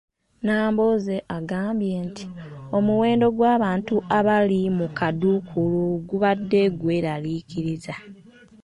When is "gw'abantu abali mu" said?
3.37-4.87